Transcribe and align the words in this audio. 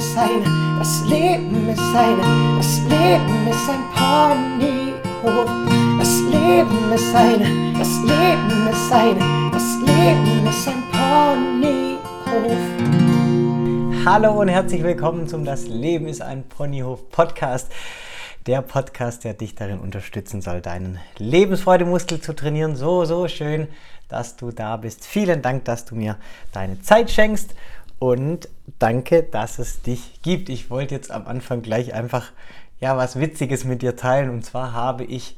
ist 0.00 0.16
eine, 0.16 0.78
das 0.78 1.04
Leben 1.04 1.68
ist 1.68 1.94
eine, 1.94 2.56
das 2.56 2.78
Leben 2.88 3.48
ist 3.48 3.68
ein 3.68 3.84
Ponyhof. 3.94 5.50
Das 5.98 6.20
Leben 6.22 6.92
ist 6.94 7.14
eine, 7.14 7.74
das 7.78 8.00
Leben 8.00 8.68
ist 8.70 8.90
eine, 8.90 9.50
das 9.52 9.76
Leben 9.84 10.46
ist 10.48 10.68
ein 10.68 10.82
Ponyhof. 10.90 12.60
Hallo 14.06 14.40
und 14.40 14.48
herzlich 14.48 14.82
willkommen 14.82 15.28
zum 15.28 15.44
Das 15.44 15.66
Leben 15.66 16.08
ist 16.08 16.22
ein 16.22 16.44
Ponyhof 16.44 17.10
Podcast. 17.10 17.70
Der 18.46 18.62
Podcast, 18.62 19.24
der 19.24 19.34
dich 19.34 19.54
darin 19.54 19.80
unterstützen 19.80 20.40
soll, 20.40 20.62
deinen 20.62 20.98
Lebensfreudemuskel 21.18 22.22
zu 22.22 22.32
trainieren. 22.32 22.74
So, 22.74 23.04
so 23.04 23.28
schön, 23.28 23.68
dass 24.08 24.36
du 24.36 24.50
da 24.50 24.78
bist. 24.78 25.04
Vielen 25.04 25.42
Dank, 25.42 25.66
dass 25.66 25.84
du 25.84 25.94
mir 25.94 26.16
deine 26.52 26.80
Zeit 26.80 27.10
schenkst 27.10 27.54
und 28.00 28.48
danke, 28.80 29.22
dass 29.22 29.60
es 29.60 29.82
dich 29.82 30.22
gibt. 30.22 30.48
Ich 30.48 30.70
wollte 30.70 30.96
jetzt 30.96 31.12
am 31.12 31.28
Anfang 31.28 31.62
gleich 31.62 31.94
einfach 31.94 32.32
ja 32.80 32.96
was 32.96 33.20
Witziges 33.20 33.64
mit 33.64 33.82
dir 33.82 33.94
teilen 33.94 34.30
und 34.30 34.44
zwar 34.44 34.72
habe 34.72 35.04
ich 35.04 35.36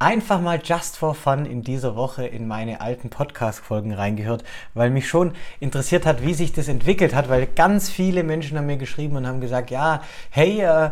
einfach 0.00 0.40
mal 0.40 0.60
just 0.62 0.96
for 0.96 1.12
fun 1.12 1.44
in 1.44 1.62
dieser 1.62 1.96
Woche 1.96 2.24
in 2.24 2.46
meine 2.46 2.80
alten 2.80 3.10
Podcast-Folgen 3.10 3.92
reingehört, 3.92 4.44
weil 4.72 4.90
mich 4.90 5.08
schon 5.08 5.32
interessiert 5.58 6.06
hat, 6.06 6.24
wie 6.24 6.34
sich 6.34 6.52
das 6.52 6.68
entwickelt 6.68 7.16
hat, 7.16 7.28
weil 7.28 7.46
ganz 7.46 7.88
viele 7.88 8.22
Menschen 8.22 8.56
haben 8.56 8.66
mir 8.66 8.76
geschrieben 8.76 9.16
und 9.16 9.26
haben 9.26 9.40
gesagt, 9.40 9.72
ja, 9.72 10.02
hey, 10.30 10.60
äh, 10.60 10.90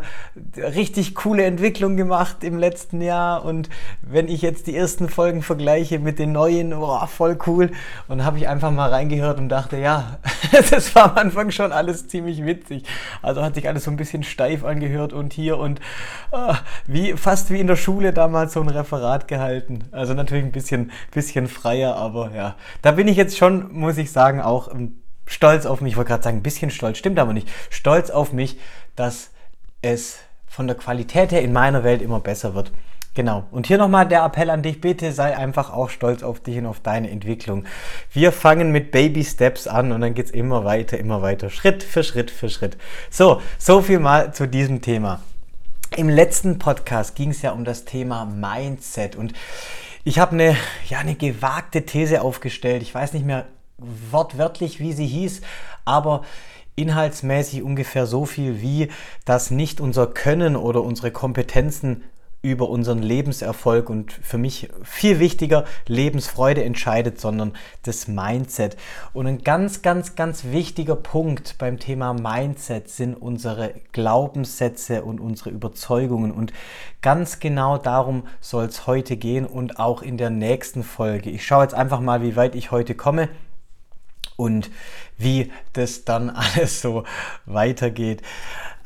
richtig 0.57 1.15
coole 1.15 1.45
Entwicklung 1.45 1.95
gemacht 1.95 2.43
im 2.43 2.57
letzten 2.57 2.99
Jahr 3.01 3.45
und 3.45 3.69
wenn 4.01 4.27
ich 4.27 4.41
jetzt 4.41 4.67
die 4.67 4.75
ersten 4.75 5.07
Folgen 5.07 5.41
vergleiche 5.41 5.99
mit 5.99 6.19
den 6.19 6.33
neuen, 6.33 6.73
oh, 6.73 7.07
voll 7.07 7.37
cool 7.47 7.71
und 8.09 8.25
habe 8.25 8.37
ich 8.39 8.49
einfach 8.49 8.71
mal 8.71 8.89
reingehört 8.89 9.37
und 9.37 9.47
dachte, 9.47 9.77
ja, 9.77 10.17
das 10.69 10.93
war 10.95 11.11
am 11.11 11.17
Anfang 11.17 11.51
schon 11.51 11.71
alles 11.71 12.09
ziemlich 12.09 12.45
witzig. 12.45 12.83
Also 13.21 13.41
hat 13.41 13.55
sich 13.55 13.69
alles 13.69 13.85
so 13.85 13.91
ein 13.91 13.95
bisschen 13.95 14.23
steif 14.23 14.65
angehört 14.65 15.13
und 15.13 15.31
hier 15.31 15.57
und 15.59 15.79
äh, 16.33 16.53
wie 16.87 17.13
fast 17.13 17.51
wie 17.51 17.61
in 17.61 17.67
der 17.67 17.77
Schule 17.77 18.11
damals 18.11 18.51
so 18.51 18.59
ein 18.59 18.67
Referat 18.67 18.96
Referat 18.97 19.27
gehalten. 19.27 19.85
Also 19.91 20.13
natürlich 20.13 20.45
ein 20.45 20.51
bisschen, 20.51 20.91
bisschen 21.11 21.47
freier, 21.47 21.95
aber 21.95 22.31
ja. 22.35 22.55
Da 22.81 22.91
bin 22.91 23.07
ich 23.07 23.17
jetzt 23.17 23.37
schon, 23.37 23.71
muss 23.73 23.97
ich 23.97 24.11
sagen, 24.11 24.41
auch 24.41 24.71
ähm, 24.73 25.01
stolz 25.25 25.65
auf 25.65 25.81
mich. 25.81 25.93
Ich 25.93 25.97
wollte 25.97 26.09
gerade 26.09 26.23
sagen, 26.23 26.37
ein 26.37 26.43
bisschen 26.43 26.71
stolz, 26.71 26.97
stimmt 26.97 27.19
aber 27.19 27.33
nicht. 27.33 27.49
Stolz 27.69 28.09
auf 28.09 28.33
mich, 28.33 28.59
dass 28.95 29.31
es 29.81 30.19
von 30.47 30.67
der 30.67 30.75
Qualität 30.75 31.31
her 31.31 31.41
in 31.41 31.53
meiner 31.53 31.83
Welt 31.83 32.01
immer 32.01 32.19
besser 32.19 32.55
wird. 32.55 32.71
Genau. 33.13 33.45
Und 33.49 33.65
hier 33.65 33.79
nochmal 33.79 34.07
der 34.07 34.23
Appell 34.23 34.49
an 34.51 34.61
dich, 34.61 34.79
bitte 34.79 35.11
sei 35.11 35.35
einfach 35.35 35.73
auch 35.73 35.89
stolz 35.89 36.21
auf 36.21 36.39
dich 36.39 36.57
und 36.57 36.67
auf 36.67 36.79
deine 36.81 37.09
Entwicklung. 37.09 37.65
Wir 38.11 38.31
fangen 38.31 38.71
mit 38.71 38.91
Baby 38.91 39.23
Steps 39.23 39.67
an 39.67 39.91
und 39.91 40.01
dann 40.01 40.13
geht 40.13 40.27
es 40.27 40.31
immer 40.31 40.65
weiter, 40.65 40.99
immer 40.99 41.23
weiter, 41.23 41.49
Schritt 41.49 41.81
für 41.81 42.03
Schritt 42.03 42.29
für 42.29 42.49
Schritt. 42.49 42.77
So, 43.09 43.41
so 43.57 43.81
viel 43.81 43.97
mal 43.97 44.33
zu 44.33 44.47
diesem 44.47 44.81
Thema. 44.81 45.21
Im 45.95 46.09
letzten 46.09 46.59
Podcast 46.59 47.15
ging 47.15 47.31
es 47.31 47.41
ja 47.41 47.51
um 47.51 47.65
das 47.65 47.85
Thema 47.85 48.25
Mindset 48.25 49.15
und 49.15 49.33
ich 50.03 50.19
habe 50.19 50.33
eine, 50.33 50.55
ja, 50.87 50.99
eine 50.99 51.15
gewagte 51.15 51.85
These 51.85 52.21
aufgestellt. 52.21 52.81
Ich 52.81 52.93
weiß 52.93 53.13
nicht 53.13 53.25
mehr 53.25 53.45
wortwörtlich, 53.77 54.79
wie 54.79 54.93
sie 54.93 55.07
hieß, 55.07 55.41
aber 55.85 56.23
inhaltsmäßig 56.75 57.63
ungefähr 57.63 58.05
so 58.05 58.25
viel 58.25 58.61
wie, 58.61 58.89
dass 59.25 59.51
nicht 59.51 59.81
unser 59.81 60.07
Können 60.07 60.55
oder 60.55 60.83
unsere 60.83 61.11
Kompetenzen 61.11 62.03
über 62.41 62.69
unseren 62.69 63.01
Lebenserfolg 63.01 63.89
und 63.89 64.13
für 64.13 64.37
mich 64.37 64.69
viel 64.83 65.19
wichtiger 65.19 65.65
Lebensfreude 65.87 66.63
entscheidet, 66.63 67.19
sondern 67.19 67.53
das 67.83 68.07
Mindset. 68.07 68.77
Und 69.13 69.27
ein 69.27 69.43
ganz, 69.43 69.81
ganz, 69.81 70.15
ganz 70.15 70.45
wichtiger 70.45 70.95
Punkt 70.95 71.55
beim 71.57 71.79
Thema 71.79 72.13
Mindset 72.13 72.89
sind 72.89 73.15
unsere 73.15 73.73
Glaubenssätze 73.91 75.03
und 75.03 75.19
unsere 75.19 75.49
Überzeugungen. 75.49 76.31
Und 76.31 76.53
ganz 77.01 77.39
genau 77.39 77.77
darum 77.77 78.23
soll 78.39 78.65
es 78.65 78.85
heute 78.85 79.17
gehen 79.17 79.45
und 79.45 79.79
auch 79.79 80.01
in 80.01 80.17
der 80.17 80.29
nächsten 80.29 80.83
Folge. 80.83 81.29
Ich 81.31 81.45
schaue 81.45 81.63
jetzt 81.63 81.73
einfach 81.73 81.99
mal, 81.99 82.21
wie 82.21 82.35
weit 82.35 82.55
ich 82.55 82.71
heute 82.71 82.93
komme 82.93 83.29
und 84.37 84.71
wie 85.17 85.51
das 85.73 86.05
dann 86.05 86.29
alles 86.55 86.81
so 86.81 87.03
weitergeht. 87.45 88.21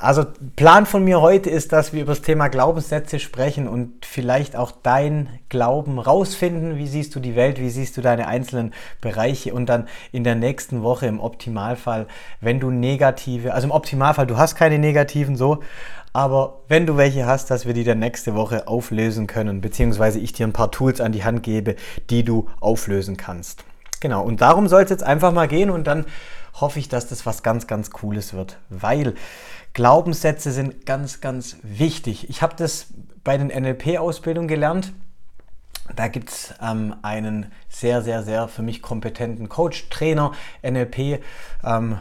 Also 0.02 0.26
Plan 0.56 0.88
von 0.88 1.04
mir 1.04 1.22
heute 1.22 1.52
ist, 1.52 1.74
dass 1.74 1.94
wir 1.94 2.02
über 2.02 2.14
das 2.14 2.24
Thema 2.24 2.48
Glaubenssätze 2.48 3.20
sprechen 3.20 3.68
und 3.68 4.04
vielleicht 4.04 4.56
auch 4.56 4.72
dein 4.72 5.30
Glauben 5.48 6.00
rausfinden. 6.00 6.78
Wie 6.78 6.88
siehst 6.88 7.14
du 7.14 7.20
die 7.20 7.36
Welt? 7.36 7.60
Wie 7.60 7.70
siehst 7.70 7.98
du 7.98 8.02
deine 8.02 8.28
einzelnen 8.28 8.74
Bereiche? 9.00 9.54
Und 9.54 9.68
dann 9.68 9.88
in 10.12 10.24
der 10.24 10.34
nächsten 10.34 10.82
Woche 10.82 11.06
im 11.06 11.20
Optimalfall, 11.20 12.08
wenn 12.40 12.60
du 12.60 12.72
negative, 12.72 13.54
also 13.54 13.68
im 13.68 13.72
Optimalfall, 13.72 14.26
du 14.26 14.38
hast 14.38 14.56
keine 14.56 14.80
negativen 14.80 15.36
so, 15.36 15.60
aber 16.14 16.62
wenn 16.68 16.88
du 16.88 16.98
welche 16.98 17.28
hast, 17.28 17.52
dass 17.52 17.68
wir 17.68 17.76
die 17.76 17.84
dann 17.84 18.00
nächste 18.00 18.34
Woche 18.34 18.68
auflösen 18.68 19.28
können, 19.28 19.62
beziehungsweise 19.62 20.18
ich 20.18 20.34
dir 20.34 20.48
ein 20.48 20.54
paar 20.54 20.72
Tools 20.72 21.00
an 21.00 21.12
die 21.12 21.24
Hand 21.24 21.44
gebe, 21.44 21.76
die 22.10 22.24
du 22.24 22.50
auflösen 22.60 23.18
kannst. 23.18 23.66
Genau, 24.02 24.24
und 24.24 24.42
darum 24.42 24.68
soll 24.68 24.84
es 24.84 24.90
jetzt 24.90 25.04
einfach 25.04 25.32
mal 25.32 25.48
gehen 25.48 25.70
und 25.70 25.86
dann 25.86 26.06
hoffe 26.60 26.80
ich, 26.80 26.90
dass 26.90 27.08
das 27.08 27.26
was 27.26 27.44
ganz, 27.44 27.68
ganz 27.68 27.92
Cooles 27.92 28.34
wird, 28.34 28.58
weil 28.70 29.14
Glaubenssätze 29.74 30.52
sind 30.52 30.86
ganz, 30.86 31.22
ganz 31.22 31.58
wichtig. 31.64 32.30
Ich 32.30 32.42
habe 32.42 32.56
das 32.58 32.88
bei 33.24 33.38
den 33.38 33.48
NLP-Ausbildungen 33.48 34.50
gelernt. 34.50 34.92
Da 35.96 36.08
gibt 36.08 36.30
es 36.30 36.54
ähm, 36.62 36.96
einen 37.04 37.52
sehr, 37.70 38.02
sehr, 38.02 38.24
sehr 38.24 38.48
für 38.48 38.64
mich 38.64 38.82
kompetenten 38.82 39.50
Coach, 39.50 39.90
Trainer, 39.90 40.32
NLP, 40.64 41.22
ähm, 41.64 42.00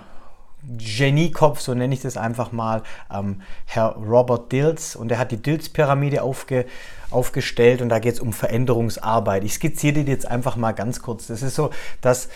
Geniekopf, 0.63 1.61
so 1.61 1.75
nenne 1.75 1.95
ich 1.95 2.03
das 2.03 2.17
einfach 2.17 2.53
mal, 2.53 2.83
ähm, 3.13 3.43
Herr 3.67 3.97
Robert 3.97 4.53
Dills. 4.53 4.97
Und 4.97 5.11
er 5.11 5.19
hat 5.19 5.31
die 5.31 5.41
Dills-Pyramide 5.41 6.23
aufge, 6.23 6.67
aufgestellt 7.11 7.83
und 7.83 7.89
da 7.89 7.99
geht 7.99 8.15
es 8.15 8.21
um 8.21 8.33
Veränderungsarbeit. 8.33 9.45
Ich 9.45 9.55
skizziere 9.55 10.05
die 10.05 10.11
jetzt 10.11 10.27
einfach 10.27 10.57
mal 10.57 10.73
ganz 10.73 11.03
kurz. 11.03 11.27
Das 11.27 11.43
ist 11.43 11.55
so, 11.55 11.71
dass 12.01 12.29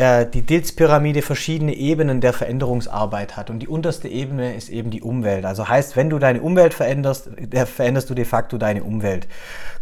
äh, 0.00 0.24
die 0.24 0.40
Dilz-Pyramide 0.40 1.20
verschiedene 1.20 1.74
Ebenen 1.74 2.22
der 2.22 2.32
Veränderungsarbeit 2.32 3.36
hat. 3.36 3.50
Und 3.50 3.58
die 3.58 3.68
unterste 3.68 4.08
Ebene 4.08 4.54
ist 4.54 4.70
eben 4.70 4.90
die 4.90 5.02
Umwelt. 5.02 5.44
Also 5.44 5.68
heißt, 5.68 5.94
wenn 5.94 6.08
du 6.08 6.18
deine 6.18 6.40
Umwelt 6.40 6.72
veränderst, 6.72 7.28
veränderst 7.66 8.08
du 8.08 8.14
de 8.14 8.24
facto 8.24 8.56
deine 8.56 8.82
Umwelt. 8.82 9.28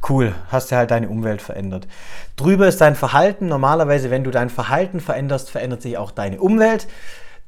Cool, 0.09 0.35
hast 0.49 0.73
du 0.73 0.77
halt 0.77 0.91
deine 0.91 1.09
Umwelt 1.09 1.41
verändert. 1.41 1.87
Drüber 2.35 2.67
ist 2.67 2.81
dein 2.81 2.97
Verhalten. 2.97 3.47
Normalerweise, 3.47 4.11
wenn 4.11 4.25
du 4.25 4.33
dein 4.33 4.51
Verhalten 4.51 4.99
veränderst, 4.99 5.51
verändert 5.51 5.83
sich 5.83 5.97
auch 5.99 6.11
deine 6.11 6.41
Umwelt. 6.41 6.89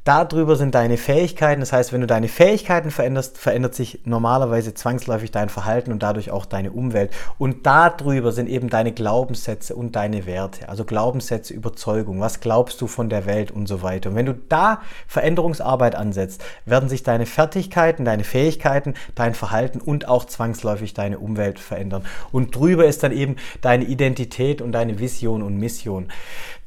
Darüber 0.05 0.57
sind 0.57 0.75
deine 0.75 0.97
Fähigkeiten. 0.97 1.61
Das 1.61 1.73
heißt, 1.73 1.93
wenn 1.93 2.01
du 2.01 2.07
deine 2.07 2.29
Fähigkeiten 2.29 2.91
veränderst, 2.91 3.39
verändert 3.39 3.75
sich 3.75 4.01
normalerweise 4.05 4.75
zwangsläufig 4.75 5.31
dein 5.31 5.49
Verhalten 5.49 5.93
und 5.93 6.03
dadurch 6.03 6.31
auch 6.31 6.47
deine 6.47 6.73
Umwelt. 6.73 7.11
Und 7.39 7.67
darüber 7.67 8.33
sind 8.33 8.49
eben 8.49 8.71
deine 8.71 8.93
Glaubenssätze 8.93 9.75
und 9.75 9.97
deine 9.97 10.27
Werte. 10.27 10.69
Also 10.69 10.85
Glaubenssätze, 10.85 11.53
Überzeugung. 11.53 12.21
Was 12.21 12.41
glaubst 12.41 12.81
du 12.81 12.87
von 12.87 13.09
der 13.09 13.27
Welt 13.27 13.51
und 13.51 13.67
so 13.67 13.83
weiter. 13.83 14.11
Und 14.11 14.17
wenn 14.17 14.27
du 14.27 14.35
da 14.35 14.81
Veränderungsarbeit 15.07 15.95
ansetzt, 15.95 16.43
werden 16.65 16.89
sich 16.89 17.03
deine 17.03 17.27
Fertigkeiten, 17.27 18.05
deine 18.05 18.25
Fähigkeiten, 18.25 18.95
dein 19.15 19.35
Verhalten 19.35 19.81
und 19.81 20.09
auch 20.09 20.25
zwangsläufig 20.25 20.95
deine 20.95 21.19
Umwelt 21.19 21.59
verändern. 21.59 22.05
Und 22.33 22.57
drüber 22.57 22.87
ist 22.87 23.03
dann 23.03 23.13
eben 23.13 23.37
deine 23.61 23.85
Identität 23.85 24.63
und 24.63 24.73
deine 24.73 24.99
Vision 24.99 25.43
und 25.43 25.57
Mission. 25.57 26.09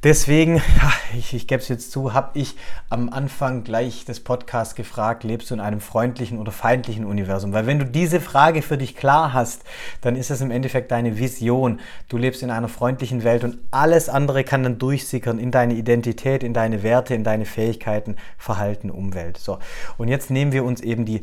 Deswegen, 0.03 0.61
ich, 1.17 1.33
ich 1.33 1.47
gebe 1.47 1.61
es 1.61 1.69
jetzt 1.69 1.91
zu, 1.91 2.13
habe 2.13 2.37
ich 2.37 2.55
am 2.89 3.09
Anfang 3.09 3.22
gleich 3.63 4.05
des 4.05 4.19
Podcasts 4.19 4.75
gefragt, 4.75 5.23
lebst 5.23 5.49
du 5.49 5.55
in 5.55 5.59
einem 5.59 5.79
freundlichen 5.79 6.39
oder 6.39 6.51
feindlichen 6.51 7.05
Universum? 7.05 7.53
Weil 7.53 7.65
wenn 7.65 7.79
du 7.79 7.85
diese 7.85 8.19
Frage 8.19 8.61
für 8.61 8.77
dich 8.77 8.95
klar 8.95 9.33
hast, 9.33 9.63
dann 10.01 10.15
ist 10.15 10.31
es 10.31 10.41
im 10.41 10.51
Endeffekt 10.51 10.91
deine 10.91 11.17
Vision. 11.17 11.79
Du 12.09 12.17
lebst 12.17 12.43
in 12.43 12.49
einer 12.49 12.67
freundlichen 12.67 13.23
Welt 13.23 13.43
und 13.43 13.57
alles 13.71 14.09
andere 14.09 14.43
kann 14.43 14.63
dann 14.63 14.79
durchsickern 14.79 15.39
in 15.39 15.51
deine 15.51 15.73
Identität, 15.73 16.43
in 16.43 16.53
deine 16.53 16.83
Werte, 16.83 17.15
in 17.15 17.23
deine 17.23 17.45
Fähigkeiten, 17.45 18.15
Verhalten, 18.37 18.89
Umwelt. 18.89 19.37
So, 19.37 19.59
und 19.97 20.07
jetzt 20.07 20.29
nehmen 20.29 20.51
wir 20.51 20.63
uns 20.63 20.81
eben 20.81 21.05
die 21.05 21.21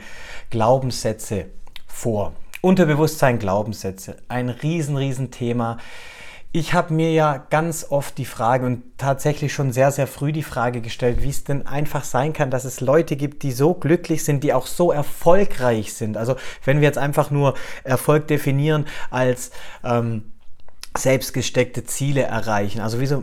Glaubenssätze 0.50 1.46
vor. 1.86 2.32
Unterbewusstsein, 2.62 3.38
Glaubenssätze, 3.38 4.16
ein 4.28 4.50
riesen, 4.50 4.96
riesen 4.96 5.30
Thema. 5.30 5.78
Ich 6.52 6.74
habe 6.74 6.92
mir 6.92 7.12
ja 7.12 7.38
ganz 7.38 7.86
oft 7.90 8.18
die 8.18 8.24
Frage 8.24 8.66
und 8.66 8.82
tatsächlich 8.98 9.52
schon 9.52 9.72
sehr, 9.72 9.92
sehr 9.92 10.08
früh 10.08 10.32
die 10.32 10.42
Frage 10.42 10.80
gestellt, 10.80 11.22
wie 11.22 11.28
es 11.28 11.44
denn 11.44 11.64
einfach 11.64 12.02
sein 12.02 12.32
kann, 12.32 12.50
dass 12.50 12.64
es 12.64 12.80
Leute 12.80 13.14
gibt, 13.14 13.44
die 13.44 13.52
so 13.52 13.72
glücklich 13.72 14.24
sind, 14.24 14.42
die 14.42 14.52
auch 14.52 14.66
so 14.66 14.90
erfolgreich 14.90 15.94
sind. 15.94 16.16
Also 16.16 16.34
wenn 16.64 16.80
wir 16.80 16.88
jetzt 16.88 16.98
einfach 16.98 17.30
nur 17.30 17.54
Erfolg 17.84 18.26
definieren 18.26 18.86
als 19.10 19.52
ähm, 19.84 20.24
selbstgesteckte 20.98 21.84
Ziele 21.84 22.22
erreichen. 22.22 22.80
Also 22.80 22.98
wieso 22.98 23.22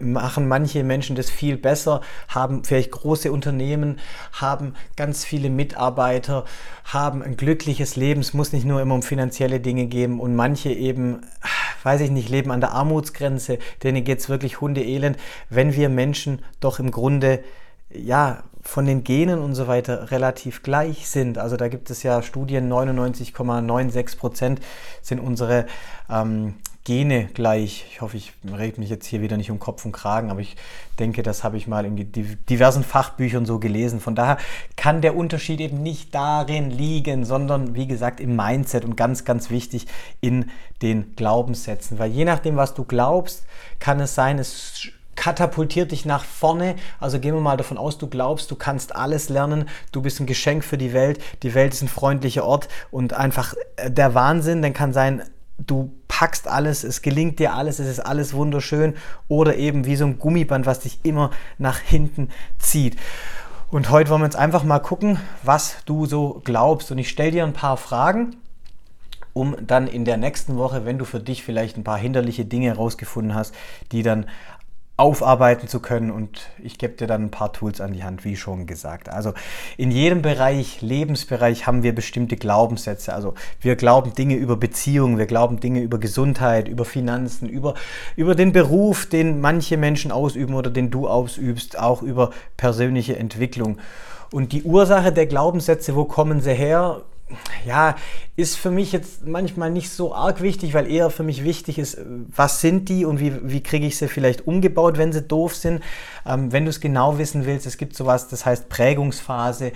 machen 0.00 0.46
manche 0.46 0.84
Menschen 0.84 1.16
das 1.16 1.28
viel 1.28 1.56
besser, 1.56 2.02
haben 2.28 2.62
vielleicht 2.62 2.92
große 2.92 3.32
Unternehmen, 3.32 3.98
haben 4.32 4.74
ganz 4.94 5.24
viele 5.24 5.50
Mitarbeiter, 5.50 6.44
haben 6.84 7.22
ein 7.22 7.36
glückliches 7.36 7.96
Leben. 7.96 8.20
Es 8.20 8.32
muss 8.32 8.52
nicht 8.52 8.64
nur 8.64 8.80
immer 8.80 8.94
um 8.94 9.02
finanzielle 9.02 9.58
Dinge 9.58 9.86
gehen 9.86 10.20
und 10.20 10.36
manche 10.36 10.70
eben, 10.70 11.22
weiß 11.82 12.00
ich 12.02 12.10
nicht, 12.10 12.28
leben 12.28 12.50
an 12.50 12.60
der 12.60 12.72
Armutsgrenze, 12.72 13.58
denen 13.82 14.04
geht 14.04 14.20
es 14.20 14.28
wirklich 14.28 14.60
hundeelend, 14.60 15.16
wenn 15.48 15.74
wir 15.74 15.88
Menschen 15.88 16.42
doch 16.60 16.78
im 16.78 16.90
Grunde 16.90 17.42
ja, 17.92 18.44
von 18.62 18.86
den 18.86 19.04
Genen 19.04 19.40
und 19.40 19.54
so 19.54 19.66
weiter 19.66 20.10
relativ 20.10 20.62
gleich 20.62 21.08
sind. 21.08 21.38
Also 21.38 21.56
da 21.56 21.68
gibt 21.68 21.90
es 21.90 22.02
ja 22.02 22.22
Studien, 22.22 22.70
99,96 22.70 24.18
Prozent 24.18 24.60
sind 25.02 25.18
unsere 25.18 25.66
ähm, 26.08 26.54
Gene 26.90 27.26
gleich. 27.34 27.86
Ich 27.88 28.00
hoffe, 28.00 28.16
ich 28.16 28.32
rede 28.44 28.80
mich 28.80 28.90
jetzt 28.90 29.06
hier 29.06 29.20
wieder 29.20 29.36
nicht 29.36 29.52
um 29.52 29.60
Kopf 29.60 29.84
und 29.84 29.92
Kragen, 29.92 30.28
aber 30.28 30.40
ich 30.40 30.56
denke, 30.98 31.22
das 31.22 31.44
habe 31.44 31.56
ich 31.56 31.68
mal 31.68 31.84
in 31.84 31.94
diversen 32.48 32.82
Fachbüchern 32.82 33.46
so 33.46 33.60
gelesen. 33.60 34.00
Von 34.00 34.16
daher 34.16 34.38
kann 34.74 35.00
der 35.00 35.14
Unterschied 35.14 35.60
eben 35.60 35.84
nicht 35.84 36.12
darin 36.12 36.68
liegen, 36.68 37.24
sondern 37.24 37.76
wie 37.76 37.86
gesagt 37.86 38.18
im 38.18 38.34
Mindset 38.34 38.84
und 38.84 38.96
ganz, 38.96 39.24
ganz 39.24 39.50
wichtig 39.50 39.86
in 40.20 40.50
den 40.82 41.14
Glaubenssätzen. 41.14 42.00
Weil 42.00 42.10
je 42.10 42.24
nachdem, 42.24 42.56
was 42.56 42.74
du 42.74 42.82
glaubst, 42.82 43.44
kann 43.78 44.00
es 44.00 44.16
sein, 44.16 44.40
es 44.40 44.88
katapultiert 45.14 45.92
dich 45.92 46.06
nach 46.06 46.24
vorne. 46.24 46.74
Also 46.98 47.20
gehen 47.20 47.34
wir 47.34 47.40
mal 47.40 47.56
davon 47.56 47.78
aus, 47.78 47.98
du 47.98 48.08
glaubst, 48.08 48.50
du 48.50 48.56
kannst 48.56 48.96
alles 48.96 49.28
lernen, 49.28 49.68
du 49.92 50.02
bist 50.02 50.18
ein 50.18 50.26
Geschenk 50.26 50.64
für 50.64 50.76
die 50.76 50.92
Welt, 50.92 51.22
die 51.44 51.54
Welt 51.54 51.72
ist 51.72 51.82
ein 51.82 51.88
freundlicher 51.88 52.44
Ort 52.44 52.66
und 52.90 53.12
einfach 53.12 53.54
äh, 53.76 53.92
der 53.92 54.16
Wahnsinn, 54.16 54.60
dann 54.60 54.72
kann 54.72 54.92
sein, 54.92 55.22
du 55.66 55.92
packst 56.08 56.48
alles, 56.48 56.84
es 56.84 57.02
gelingt 57.02 57.38
dir 57.38 57.54
alles, 57.54 57.78
es 57.78 57.88
ist 57.88 58.00
alles 58.00 58.34
wunderschön 58.34 58.94
oder 59.28 59.56
eben 59.56 59.86
wie 59.86 59.96
so 59.96 60.04
ein 60.04 60.18
Gummiband, 60.18 60.66
was 60.66 60.80
dich 60.80 60.98
immer 61.02 61.30
nach 61.58 61.78
hinten 61.78 62.28
zieht. 62.58 62.96
Und 63.70 63.90
heute 63.90 64.10
wollen 64.10 64.22
wir 64.22 64.26
uns 64.26 64.36
einfach 64.36 64.64
mal 64.64 64.80
gucken, 64.80 65.18
was 65.44 65.76
du 65.86 66.04
so 66.04 66.42
glaubst. 66.44 66.90
Und 66.90 66.98
ich 66.98 67.08
stelle 67.08 67.30
dir 67.30 67.44
ein 67.44 67.52
paar 67.52 67.76
Fragen, 67.76 68.36
um 69.32 69.56
dann 69.64 69.86
in 69.86 70.04
der 70.04 70.16
nächsten 70.16 70.56
Woche, 70.56 70.84
wenn 70.84 70.98
du 70.98 71.04
für 71.04 71.20
dich 71.20 71.44
vielleicht 71.44 71.76
ein 71.76 71.84
paar 71.84 71.98
hinderliche 71.98 72.44
Dinge 72.44 72.66
herausgefunden 72.66 73.34
hast, 73.34 73.54
die 73.92 74.02
dann 74.02 74.26
aufarbeiten 75.00 75.66
zu 75.66 75.80
können 75.80 76.10
und 76.10 76.50
ich 76.62 76.76
gebe 76.76 76.92
dir 76.92 77.06
dann 77.06 77.24
ein 77.24 77.30
paar 77.30 77.54
Tools 77.54 77.80
an 77.80 77.94
die 77.94 78.04
Hand, 78.04 78.26
wie 78.26 78.36
schon 78.36 78.66
gesagt. 78.66 79.08
Also 79.08 79.32
in 79.78 79.90
jedem 79.90 80.20
Bereich, 80.20 80.82
Lebensbereich 80.82 81.66
haben 81.66 81.82
wir 81.82 81.94
bestimmte 81.94 82.36
Glaubenssätze. 82.36 83.14
Also 83.14 83.32
wir 83.62 83.76
glauben 83.76 84.14
Dinge 84.14 84.34
über 84.34 84.56
Beziehungen, 84.56 85.16
wir 85.16 85.24
glauben 85.24 85.58
Dinge 85.58 85.80
über 85.80 85.98
Gesundheit, 85.98 86.68
über 86.68 86.84
Finanzen, 86.84 87.48
über, 87.48 87.74
über 88.14 88.34
den 88.34 88.52
Beruf, 88.52 89.06
den 89.06 89.40
manche 89.40 89.78
Menschen 89.78 90.12
ausüben 90.12 90.54
oder 90.54 90.68
den 90.68 90.90
du 90.90 91.08
ausübst, 91.08 91.78
auch 91.78 92.02
über 92.02 92.30
persönliche 92.58 93.16
Entwicklung. 93.16 93.78
Und 94.32 94.52
die 94.52 94.64
Ursache 94.64 95.12
der 95.12 95.26
Glaubenssätze, 95.26 95.96
wo 95.96 96.04
kommen 96.04 96.42
sie 96.42 96.52
her? 96.52 97.00
Ja, 97.66 97.96
ist 98.36 98.56
für 98.56 98.70
mich 98.70 98.92
jetzt 98.92 99.26
manchmal 99.26 99.70
nicht 99.70 99.90
so 99.90 100.14
arg 100.14 100.40
wichtig, 100.40 100.74
weil 100.74 100.90
eher 100.90 101.10
für 101.10 101.22
mich 101.22 101.44
wichtig 101.44 101.78
ist, 101.78 101.98
was 102.34 102.60
sind 102.60 102.88
die 102.88 103.04
und 103.04 103.20
wie, 103.20 103.32
wie 103.42 103.62
kriege 103.62 103.86
ich 103.86 103.98
sie 103.98 104.08
vielleicht 104.08 104.46
umgebaut, 104.46 104.98
wenn 104.98 105.12
sie 105.12 105.22
doof 105.22 105.54
sind. 105.54 105.82
Ähm, 106.26 106.52
wenn 106.52 106.64
du 106.64 106.70
es 106.70 106.80
genau 106.80 107.18
wissen 107.18 107.46
willst, 107.46 107.66
es 107.66 107.76
gibt 107.76 107.96
sowas, 107.96 108.28
das 108.28 108.46
heißt 108.46 108.68
Prägungsphase. 108.68 109.72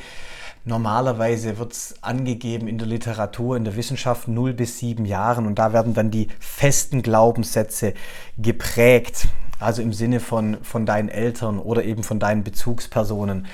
Normalerweise 0.66 1.58
wird 1.58 1.72
es 1.72 1.94
angegeben 2.00 2.68
in 2.68 2.78
der 2.78 2.86
Literatur, 2.86 3.56
in 3.56 3.64
der 3.64 3.76
Wissenschaft 3.76 4.28
0 4.28 4.54
bis 4.54 4.78
7 4.78 5.04
Jahren 5.04 5.46
und 5.46 5.58
da 5.58 5.74
werden 5.74 5.92
dann 5.92 6.10
die 6.10 6.28
festen 6.40 7.02
Glaubenssätze 7.02 7.92
geprägt. 8.38 9.28
Also 9.60 9.82
im 9.82 9.92
Sinne 9.92 10.20
von, 10.20 10.56
von 10.62 10.86
deinen 10.86 11.10
Eltern 11.10 11.58
oder 11.58 11.84
eben 11.84 12.02
von 12.02 12.18
deinen 12.18 12.44
Bezugspersonen 12.44 13.46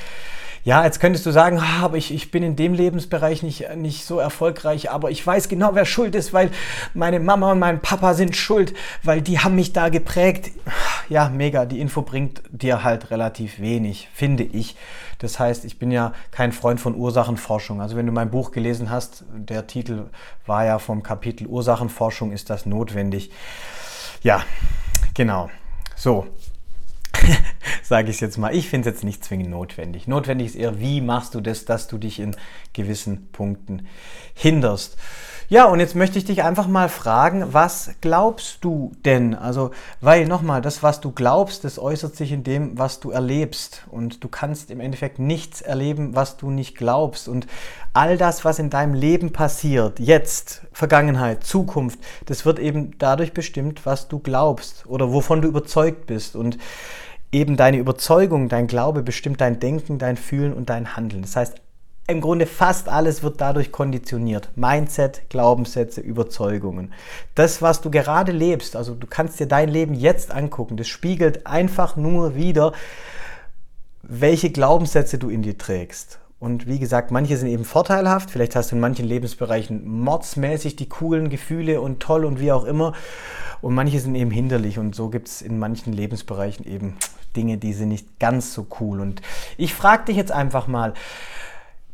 ja, 0.62 0.84
jetzt 0.84 1.00
könntest 1.00 1.24
du 1.24 1.30
sagen, 1.30 1.58
ah, 1.58 1.84
aber 1.84 1.96
ich, 1.96 2.12
ich 2.12 2.30
bin 2.30 2.42
in 2.42 2.54
dem 2.54 2.74
Lebensbereich 2.74 3.42
nicht, 3.42 3.74
nicht 3.76 4.04
so 4.04 4.18
erfolgreich, 4.18 4.90
aber 4.90 5.10
ich 5.10 5.26
weiß 5.26 5.48
genau, 5.48 5.70
wer 5.74 5.86
schuld 5.86 6.14
ist, 6.14 6.32
weil 6.32 6.50
meine 6.92 7.18
Mama 7.18 7.52
und 7.52 7.58
mein 7.58 7.80
Papa 7.80 8.14
sind 8.14 8.36
schuld, 8.36 8.74
weil 9.02 9.22
die 9.22 9.38
haben 9.38 9.54
mich 9.54 9.72
da 9.72 9.88
geprägt. 9.88 10.50
Ja, 11.08 11.28
mega, 11.28 11.64
die 11.64 11.80
Info 11.80 12.02
bringt 12.02 12.42
dir 12.50 12.84
halt 12.84 13.10
relativ 13.10 13.58
wenig, 13.58 14.08
finde 14.12 14.44
ich. 14.44 14.76
Das 15.18 15.38
heißt, 15.38 15.64
ich 15.64 15.78
bin 15.78 15.90
ja 15.90 16.12
kein 16.30 16.52
Freund 16.52 16.80
von 16.80 16.94
Ursachenforschung. 16.94 17.80
Also 17.80 17.96
wenn 17.96 18.06
du 18.06 18.12
mein 18.12 18.30
Buch 18.30 18.52
gelesen 18.52 18.90
hast, 18.90 19.24
der 19.32 19.66
Titel 19.66 20.06
war 20.46 20.64
ja 20.64 20.78
vom 20.78 21.02
Kapitel 21.02 21.46
Ursachenforschung, 21.46 22.32
ist 22.32 22.50
das 22.50 22.66
notwendig. 22.66 23.30
Ja, 24.22 24.42
genau. 25.14 25.50
So, 25.96 26.26
sage 27.90 28.08
ich 28.08 28.16
es 28.16 28.20
jetzt 28.20 28.38
mal. 28.38 28.54
Ich 28.54 28.68
finde 28.68 28.88
es 28.88 28.94
jetzt 28.94 29.04
nicht 29.04 29.24
zwingend 29.24 29.50
notwendig. 29.50 30.06
Notwendig 30.06 30.46
ist 30.46 30.54
eher, 30.54 30.78
wie 30.78 31.00
machst 31.00 31.34
du 31.34 31.40
das, 31.40 31.64
dass 31.64 31.88
du 31.88 31.98
dich 31.98 32.20
in 32.20 32.36
gewissen 32.72 33.28
Punkten 33.32 33.86
hinderst. 34.32 34.96
Ja, 35.48 35.64
und 35.64 35.80
jetzt 35.80 35.96
möchte 35.96 36.16
ich 36.16 36.24
dich 36.24 36.44
einfach 36.44 36.68
mal 36.68 36.88
fragen, 36.88 37.52
was 37.52 37.90
glaubst 38.00 38.62
du 38.62 38.92
denn? 39.04 39.34
Also, 39.34 39.72
weil 40.00 40.28
nochmal, 40.28 40.62
das, 40.62 40.84
was 40.84 41.00
du 41.00 41.10
glaubst, 41.10 41.64
das 41.64 41.80
äußert 41.80 42.14
sich 42.14 42.30
in 42.30 42.44
dem, 42.44 42.78
was 42.78 43.00
du 43.00 43.10
erlebst. 43.10 43.82
Und 43.90 44.22
du 44.22 44.28
kannst 44.28 44.70
im 44.70 44.78
Endeffekt 44.78 45.18
nichts 45.18 45.60
erleben, 45.60 46.14
was 46.14 46.36
du 46.36 46.52
nicht 46.52 46.76
glaubst. 46.76 47.26
Und 47.26 47.48
all 47.92 48.16
das, 48.16 48.44
was 48.44 48.60
in 48.60 48.70
deinem 48.70 48.94
Leben 48.94 49.32
passiert, 49.32 49.98
jetzt, 49.98 50.62
Vergangenheit, 50.72 51.42
Zukunft, 51.42 51.98
das 52.26 52.46
wird 52.46 52.60
eben 52.60 52.96
dadurch 52.98 53.32
bestimmt, 53.32 53.84
was 53.84 54.06
du 54.06 54.20
glaubst 54.20 54.86
oder 54.86 55.12
wovon 55.12 55.42
du 55.42 55.48
überzeugt 55.48 56.06
bist. 56.06 56.36
Und 56.36 56.58
eben 57.32 57.56
deine 57.56 57.78
Überzeugung, 57.78 58.48
dein 58.48 58.66
Glaube 58.66 59.02
bestimmt 59.02 59.40
dein 59.40 59.60
Denken, 59.60 59.98
dein 59.98 60.16
Fühlen 60.16 60.52
und 60.52 60.70
dein 60.70 60.96
Handeln. 60.96 61.22
Das 61.22 61.36
heißt, 61.36 61.60
im 62.06 62.20
Grunde 62.20 62.46
fast 62.46 62.88
alles 62.88 63.22
wird 63.22 63.40
dadurch 63.40 63.70
konditioniert. 63.70 64.48
Mindset, 64.56 65.30
Glaubenssätze, 65.30 66.00
Überzeugungen. 66.00 66.92
Das, 67.36 67.62
was 67.62 67.82
du 67.82 67.90
gerade 67.90 68.32
lebst, 68.32 68.74
also 68.74 68.96
du 68.96 69.06
kannst 69.06 69.38
dir 69.38 69.46
dein 69.46 69.68
Leben 69.68 69.94
jetzt 69.94 70.32
angucken, 70.32 70.76
das 70.76 70.88
spiegelt 70.88 71.46
einfach 71.46 71.94
nur 71.94 72.34
wieder, 72.34 72.72
welche 74.02 74.50
Glaubenssätze 74.50 75.18
du 75.18 75.28
in 75.28 75.42
dir 75.42 75.56
trägst. 75.56 76.18
Und 76.40 76.66
wie 76.66 76.78
gesagt, 76.78 77.10
manche 77.10 77.36
sind 77.36 77.48
eben 77.48 77.66
vorteilhaft. 77.66 78.30
Vielleicht 78.30 78.56
hast 78.56 78.72
du 78.72 78.76
in 78.76 78.80
manchen 78.80 79.06
Lebensbereichen 79.06 79.86
mordsmäßig 79.86 80.74
die 80.74 80.88
coolen 80.88 81.28
Gefühle 81.28 81.82
und 81.82 82.00
toll 82.00 82.24
und 82.24 82.40
wie 82.40 82.50
auch 82.50 82.64
immer. 82.64 82.94
Und 83.60 83.74
manche 83.74 84.00
sind 84.00 84.14
eben 84.14 84.30
hinderlich. 84.30 84.78
Und 84.78 84.94
so 84.94 85.10
gibt 85.10 85.28
es 85.28 85.42
in 85.42 85.58
manchen 85.58 85.92
Lebensbereichen 85.92 86.66
eben 86.66 86.96
Dinge, 87.36 87.58
die 87.58 87.72
sind 87.72 87.88
nicht 87.88 88.18
ganz 88.18 88.54
so 88.54 88.66
cool. 88.80 89.00
Und 89.00 89.22
ich 89.56 89.74
frage 89.74 90.06
dich 90.06 90.16
jetzt 90.16 90.32
einfach 90.32 90.66
mal, 90.66 90.94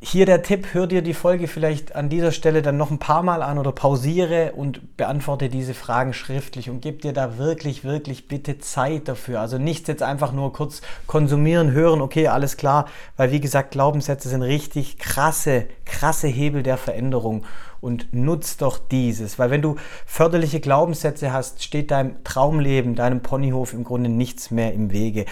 hier 0.00 0.26
der 0.26 0.42
Tipp, 0.42 0.68
hör 0.72 0.86
dir 0.86 1.00
die 1.00 1.14
Folge 1.14 1.48
vielleicht 1.48 1.96
an 1.96 2.10
dieser 2.10 2.30
Stelle 2.30 2.60
dann 2.60 2.76
noch 2.76 2.90
ein 2.90 2.98
paar 2.98 3.22
Mal 3.22 3.42
an 3.42 3.58
oder 3.58 3.72
pausiere 3.72 4.52
und 4.54 4.96
beantworte 4.96 5.48
diese 5.48 5.72
Fragen 5.72 6.12
schriftlich 6.12 6.68
und 6.68 6.82
gib 6.82 7.00
dir 7.00 7.14
da 7.14 7.38
wirklich, 7.38 7.82
wirklich 7.82 8.28
bitte 8.28 8.58
Zeit 8.58 9.08
dafür. 9.08 9.40
Also 9.40 9.56
nicht 9.56 9.88
jetzt 9.88 10.02
einfach 10.02 10.32
nur 10.32 10.52
kurz 10.52 10.82
konsumieren, 11.06 11.72
hören, 11.72 12.02
okay, 12.02 12.28
alles 12.28 12.58
klar, 12.58 12.86
weil 13.16 13.32
wie 13.32 13.40
gesagt, 13.40 13.70
Glaubenssätze 13.70 14.28
sind 14.28 14.42
richtig 14.42 14.98
krasse, 14.98 15.66
krasse 15.86 16.28
Hebel 16.28 16.62
der 16.62 16.76
Veränderung 16.76 17.44
und 17.80 18.12
nutzt 18.12 18.62
doch 18.62 18.78
dieses, 18.78 19.38
weil 19.38 19.50
wenn 19.50 19.62
du 19.62 19.76
förderliche 20.04 20.60
Glaubenssätze 20.60 21.32
hast, 21.32 21.62
steht 21.62 21.90
deinem 21.90 22.22
Traumleben, 22.22 22.96
deinem 22.96 23.20
Ponyhof 23.20 23.72
im 23.72 23.84
Grunde 23.84 24.10
nichts 24.10 24.50
mehr 24.50 24.74
im 24.74 24.92
Wege. 24.92 25.24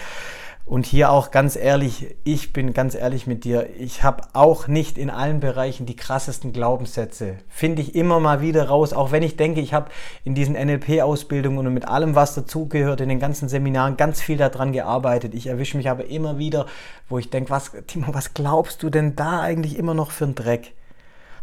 Und 0.67 0.87
hier 0.87 1.11
auch 1.11 1.29
ganz 1.29 1.55
ehrlich, 1.55 2.15
ich 2.23 2.51
bin 2.51 2.73
ganz 2.73 2.95
ehrlich 2.95 3.27
mit 3.27 3.43
dir, 3.43 3.69
ich 3.77 4.01
habe 4.01 4.23
auch 4.33 4.67
nicht 4.67 4.97
in 4.97 5.11
allen 5.11 5.39
Bereichen 5.39 5.85
die 5.85 5.95
krassesten 5.95 6.53
Glaubenssätze. 6.53 7.35
Finde 7.47 7.83
ich 7.83 7.93
immer 7.93 8.19
mal 8.19 8.41
wieder 8.41 8.67
raus, 8.67 8.91
auch 8.91 9.11
wenn 9.11 9.21
ich 9.21 9.37
denke, 9.37 9.61
ich 9.61 9.75
habe 9.75 9.91
in 10.23 10.33
diesen 10.33 10.55
NLP-Ausbildungen 10.55 11.67
und 11.67 11.73
mit 11.75 11.87
allem, 11.87 12.15
was 12.15 12.33
dazugehört, 12.33 12.99
in 12.99 13.09
den 13.09 13.19
ganzen 13.19 13.47
Seminaren 13.47 13.95
ganz 13.95 14.21
viel 14.21 14.37
daran 14.37 14.71
gearbeitet. 14.71 15.35
Ich 15.35 15.45
erwische 15.45 15.77
mich 15.77 15.87
aber 15.87 16.07
immer 16.07 16.39
wieder, 16.39 16.65
wo 17.09 17.19
ich 17.19 17.29
denke, 17.29 17.51
was, 17.51 17.71
Timo, 17.85 18.07
was 18.15 18.33
glaubst 18.33 18.81
du 18.81 18.89
denn 18.89 19.15
da 19.15 19.41
eigentlich 19.41 19.77
immer 19.77 19.93
noch 19.93 20.09
für 20.09 20.25
einen 20.25 20.33
Dreck? 20.33 20.73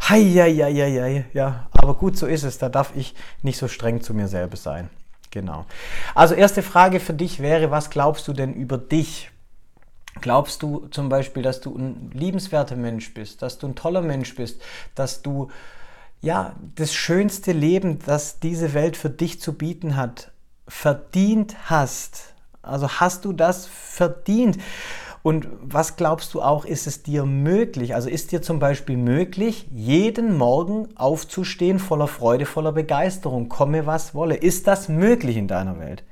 Hei, 0.09 0.19
ja, 0.19 0.47
ja, 0.47 0.67
ja, 0.67 0.89
ja, 0.89 1.23
ja. 1.33 1.69
Aber 1.71 1.95
gut, 1.95 2.19
so 2.19 2.27
ist 2.27 2.43
es. 2.43 2.59
Da 2.59 2.69
darf 2.69 2.91
ich 2.97 3.15
nicht 3.43 3.57
so 3.57 3.69
streng 3.69 4.01
zu 4.01 4.15
mir 4.15 4.27
selber 4.27 4.57
sein. 4.57 4.91
Genau. 5.33 5.65
Also 6.15 6.35
erste 6.35 6.63
Frage 6.63 7.01
für 7.01 7.15
dich 7.15 7.41
wäre, 7.41 7.71
was 7.71 7.91
glaubst 7.91 8.29
du 8.29 8.35
denn 8.35 8.53
über 8.53 8.79
dich? 8.79 9.31
Glaubst 10.21 10.63
du 10.63 10.89
zum 10.91 11.09
Beispiel, 11.09 11.43
dass 11.43 11.63
du 11.63 11.75
ein 11.75 12.11
liebenswerter 12.13 12.77
Mensch 12.77 13.15
bist, 13.15 13.41
dass 13.41 13.59
du 13.59 13.67
ein 13.67 13.75
toller 13.75 14.03
Mensch 14.03 14.37
bist, 14.37 14.61
dass 14.95 15.23
du 15.23 15.51
ja 16.21 16.55
das 16.77 16.95
schönste 16.95 17.53
Leben, 17.53 17.99
das 18.05 18.41
diese 18.41 18.75
Welt 18.75 18.97
für 18.97 19.09
dich 19.09 19.41
zu 19.41 19.55
bieten 19.55 19.97
hat, 19.97 20.33
verdient 20.69 21.57
hast? 21.65 22.35
Also 22.61 22.89
hast 22.89 23.25
du 23.25 23.33
das 23.33 23.67
verdient? 23.67 24.59
Und 25.23 25.49
was 25.61 25.97
glaubst 25.97 26.35
du 26.35 26.43
auch, 26.43 26.65
ist 26.65 26.87
es 26.87 27.05
dir 27.05 27.25
möglich? 27.25 27.95
Also 27.95 28.09
ist 28.09 28.33
dir 28.33 28.43
zum 28.43 28.59
Beispiel 28.59 28.97
möglich, 28.97 29.69
jeden 29.71 30.37
Morgen 30.37 30.89
aufzustehen 30.97 31.79
voller 31.79 32.09
Freude, 32.09 32.45
voller 32.45 32.73
Begeisterung, 32.73 33.49
komme 33.49 33.87
was 33.87 34.15
wolle? 34.15 34.35
Ist 34.35 34.67
das 34.67 34.89
möglich 34.89 35.37
in 35.37 35.47
deiner 35.47 35.79
Welt? 35.79 36.03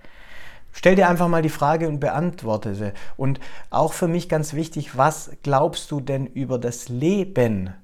Stell 0.72 0.94
dir 0.94 1.08
einfach 1.08 1.26
mal 1.26 1.42
die 1.42 1.48
Frage 1.48 1.88
und 1.88 1.98
beantworte 1.98 2.76
sie. 2.76 2.92
Und 3.16 3.40
auch 3.70 3.92
für 3.92 4.06
mich 4.06 4.28
ganz 4.28 4.54
wichtig, 4.54 4.96
was 4.96 5.32
glaubst 5.42 5.90
du 5.90 6.00
denn 6.00 6.26
über 6.26 6.58
das 6.58 6.88
Leben? 6.88 7.74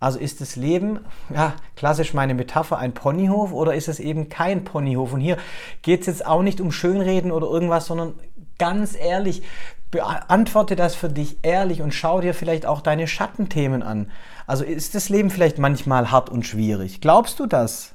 Also 0.00 0.18
ist 0.18 0.40
das 0.40 0.56
Leben, 0.56 1.00
ja, 1.32 1.54
klassisch 1.76 2.14
meine 2.14 2.34
Metapher, 2.34 2.78
ein 2.78 2.94
Ponyhof 2.94 3.52
oder 3.52 3.74
ist 3.74 3.88
es 3.88 3.98
eben 3.98 4.28
kein 4.28 4.64
Ponyhof? 4.64 5.12
Und 5.12 5.20
hier 5.20 5.38
geht 5.82 6.02
es 6.02 6.06
jetzt 6.06 6.26
auch 6.26 6.42
nicht 6.42 6.60
um 6.60 6.70
Schönreden 6.70 7.32
oder 7.32 7.48
irgendwas, 7.48 7.86
sondern 7.86 8.14
ganz 8.58 8.96
ehrlich, 8.96 9.42
beantworte 9.90 10.76
das 10.76 10.94
für 10.94 11.08
dich 11.08 11.38
ehrlich 11.42 11.82
und 11.82 11.94
schau 11.94 12.20
dir 12.20 12.34
vielleicht 12.34 12.66
auch 12.66 12.80
deine 12.80 13.06
Schattenthemen 13.06 13.82
an. 13.82 14.10
Also 14.46 14.64
ist 14.64 14.94
das 14.94 15.08
Leben 15.08 15.30
vielleicht 15.30 15.58
manchmal 15.58 16.10
hart 16.10 16.30
und 16.30 16.46
schwierig? 16.46 17.00
Glaubst 17.00 17.40
du 17.40 17.46
das? 17.46 17.94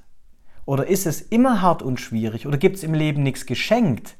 Oder 0.65 0.87
ist 0.87 1.05
es 1.05 1.21
immer 1.21 1.61
hart 1.61 1.81
und 1.81 1.99
schwierig? 1.99 2.47
Oder 2.47 2.57
gibt 2.57 2.77
es 2.77 2.83
im 2.83 2.93
Leben 2.93 3.21
nichts 3.21 3.45
geschenkt? 3.45 4.15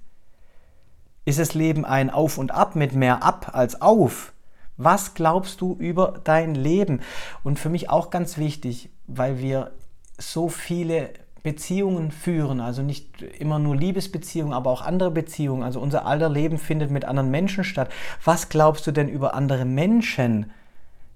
Ist 1.26 1.40
das 1.40 1.54
Leben 1.54 1.86
ein 1.86 2.10
Auf 2.10 2.38
und 2.38 2.52
Ab 2.52 2.76
mit 2.76 2.94
mehr 2.94 3.24
Ab 3.24 3.52
als 3.54 3.82
Auf? 3.82 4.34
Was 4.76 5.14
glaubst 5.14 5.62
du 5.62 5.76
über 5.76 6.20
dein 6.24 6.56
Leben? 6.56 7.02
Und 7.44 7.60
für 7.60 7.70
mich 7.70 7.90
auch 7.90 8.10
ganz 8.10 8.38
wichtig, 8.38 8.90
weil 9.08 9.40
wir 9.40 9.72
so 10.18 10.50
viele 10.50 11.12
Beziehungen 11.44 12.12
führen, 12.12 12.62
also 12.62 12.82
nicht 12.82 13.22
immer 13.22 13.60
nur 13.60 13.76
Liebesbeziehungen, 13.76 14.54
aber 14.54 14.72
auch 14.72 14.82
andere 14.82 15.12
Beziehungen. 15.12 15.62
Also 15.62 15.82
unser 15.82 16.06
aller 16.06 16.30
Leben 16.30 16.58
findet 16.58 16.90
mit 16.90 17.04
anderen 17.04 17.32
Menschen 17.32 17.66
statt. 17.66 17.90
Was 18.24 18.48
glaubst 18.48 18.88
du 18.88 18.92
denn 18.92 19.10
über 19.10 19.34
andere 19.34 19.66
Menschen? 19.66 20.52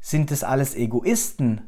Sind 0.01 0.29
es 0.31 0.43
alles 0.43 0.75
Egoisten? 0.75 1.61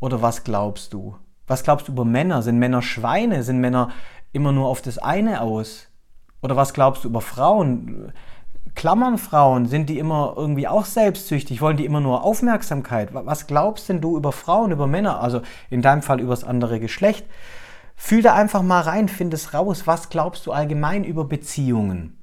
Oder 0.00 0.22
was 0.22 0.44
glaubst 0.44 0.94
du? 0.94 1.16
Was 1.46 1.62
glaubst 1.62 1.88
du 1.88 1.92
über 1.92 2.06
Männer? 2.06 2.40
Sind 2.40 2.58
Männer 2.58 2.80
Schweine? 2.80 3.42
Sind 3.42 3.60
Männer 3.60 3.90
immer 4.32 4.52
nur 4.52 4.68
auf 4.68 4.80
das 4.80 4.96
eine 4.96 5.42
aus? 5.42 5.88
Oder 6.40 6.56
was 6.56 6.72
glaubst 6.72 7.04
du 7.04 7.08
über 7.08 7.20
Frauen? 7.20 8.14
Klammern 8.74 9.18
Frauen? 9.18 9.66
Sind 9.66 9.90
die 9.90 9.98
immer 9.98 10.34
irgendwie 10.38 10.68
auch 10.68 10.86
selbstsüchtig? 10.86 11.60
Wollen 11.60 11.76
die 11.76 11.84
immer 11.84 12.00
nur 12.00 12.24
Aufmerksamkeit? 12.24 13.12
Was 13.12 13.46
glaubst 13.46 13.90
denn 13.90 14.00
du 14.00 14.16
über 14.16 14.32
Frauen, 14.32 14.70
über 14.70 14.86
Männer? 14.86 15.20
Also 15.20 15.42
in 15.68 15.82
deinem 15.82 16.00
Fall 16.00 16.18
über 16.20 16.32
das 16.32 16.44
andere 16.44 16.80
Geschlecht. 16.80 17.26
Fühl 18.02 18.22
da 18.22 18.34
einfach 18.34 18.62
mal 18.62 18.80
rein, 18.80 19.08
find 19.08 19.32
es 19.34 19.52
raus. 19.52 19.86
Was 19.86 20.08
glaubst 20.08 20.46
du 20.46 20.52
allgemein 20.52 21.04
über 21.04 21.26
Beziehungen? 21.26 22.16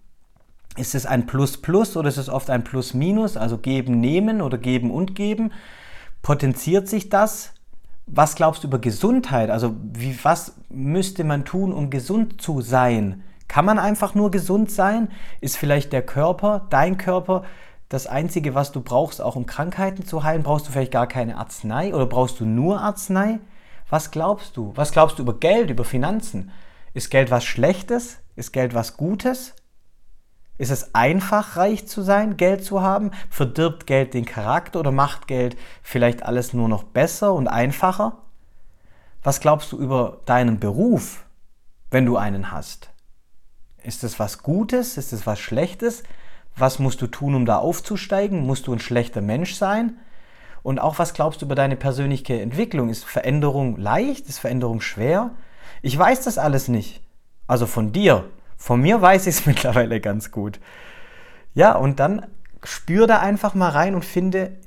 Ist 0.75 0.95
es 0.95 1.05
ein 1.05 1.27
Plus-Plus 1.27 1.95
oder 1.95 2.09
ist 2.09 2.17
es 2.17 2.29
oft 2.29 2.49
ein 2.49 2.63
Plus-Minus, 2.63 3.37
also 3.37 3.59
geben, 3.59 3.99
nehmen 3.99 4.41
oder 4.41 4.57
geben 4.57 4.89
und 4.89 5.13
geben? 5.13 5.53
Potenziert 6.23 6.89
sich 6.89 7.09
das? 7.09 7.53
Was 8.07 8.33
glaubst 8.33 8.63
du 8.63 8.67
über 8.67 8.79
Gesundheit? 8.79 9.51
Also 9.51 9.75
wie, 9.93 10.17
was 10.23 10.55
müsste 10.69 11.23
man 11.23 11.45
tun, 11.45 11.71
um 11.71 11.91
gesund 11.91 12.41
zu 12.41 12.61
sein? 12.61 13.23
Kann 13.47 13.63
man 13.63 13.77
einfach 13.77 14.15
nur 14.15 14.31
gesund 14.31 14.71
sein? 14.71 15.09
Ist 15.41 15.57
vielleicht 15.57 15.93
der 15.93 16.01
Körper, 16.01 16.65
dein 16.71 16.97
Körper, 16.97 17.43
das 17.87 18.07
Einzige, 18.07 18.55
was 18.55 18.71
du 18.71 18.81
brauchst, 18.81 19.21
auch 19.21 19.35
um 19.35 19.45
Krankheiten 19.45 20.05
zu 20.05 20.23
heilen? 20.23 20.41
Brauchst 20.41 20.67
du 20.67 20.71
vielleicht 20.71 20.91
gar 20.91 21.07
keine 21.07 21.37
Arznei 21.37 21.93
oder 21.93 22.07
brauchst 22.07 22.39
du 22.39 22.45
nur 22.45 22.81
Arznei? 22.81 23.39
Was 23.89 24.11
glaubst 24.11 24.57
du? 24.57 24.73
Was 24.75 24.91
glaubst 24.91 25.17
du 25.17 25.23
über 25.23 25.39
Geld, 25.39 25.69
über 25.69 25.85
Finanzen? 25.85 26.51
Ist 26.93 27.09
Geld 27.09 27.31
was 27.31 27.45
Schlechtes? 27.45 28.17
Ist 28.35 28.51
Geld 28.51 28.73
was 28.73 28.97
Gutes? 28.97 29.53
Ist 30.57 30.71
es 30.71 30.95
einfach, 30.95 31.55
reich 31.55 31.87
zu 31.87 32.01
sein, 32.01 32.35
Geld 32.35 32.65
zu 32.65 32.81
haben? 32.81 33.11
Verdirbt 33.29 33.85
Geld 33.85 34.13
den 34.13 34.25
Charakter 34.25 34.79
oder 34.79 34.91
macht 34.91 35.27
Geld 35.27 35.55
vielleicht 35.83 36.23
alles 36.23 36.53
nur 36.53 36.67
noch 36.67 36.83
besser 36.83 37.33
und 37.33 37.47
einfacher? 37.47 38.23
Was 39.23 39.39
glaubst 39.39 39.71
du 39.71 39.77
über 39.77 40.21
deinen 40.25 40.59
Beruf, 40.59 41.25
wenn 41.91 42.05
du 42.05 42.17
einen 42.17 42.51
hast? 42.51 42.89
Ist 43.83 44.03
es 44.03 44.19
was 44.19 44.41
Gutes? 44.41 44.97
Ist 44.97 45.13
es 45.13 45.27
was 45.27 45.39
Schlechtes? 45.39 46.03
Was 46.55 46.79
musst 46.79 47.01
du 47.01 47.07
tun, 47.07 47.35
um 47.35 47.45
da 47.45 47.57
aufzusteigen? 47.57 48.45
Musst 48.45 48.67
du 48.67 48.73
ein 48.73 48.79
schlechter 48.79 49.21
Mensch 49.21 49.53
sein? 49.53 49.97
Und 50.67 50.79
auch 50.79 50.99
was 50.99 51.13
glaubst 51.13 51.41
du 51.41 51.45
über 51.45 51.55
deine 51.55 51.77
persönliche 51.77 52.41
Entwicklung? 52.41 52.89
Ist 52.89 53.05
Veränderung 53.05 53.77
leicht? 53.77 54.27
Ist 54.27 54.39
Veränderung 54.39 54.81
schwer? 54.81 55.31
Ich 55.81 55.97
weiß 55.97 56.25
das 56.25 56.37
alles 56.37 56.67
nicht. 56.67 56.99
Also 57.47 57.65
von 57.65 57.93
dir. 57.93 58.25
Von 58.57 58.81
mir 58.81 59.01
weiß 59.01 59.27
ich 59.27 59.35
es 59.37 59.45
mittlerweile 59.45 60.01
ganz 60.01 60.29
gut. 60.29 60.59
Ja, 61.53 61.77
und 61.77 62.01
dann 62.01 62.25
spür 62.65 63.07
da 63.07 63.19
einfach 63.19 63.53
mal 63.53 63.69
rein 63.69 63.95
und 63.95 64.03
finde 64.03 64.57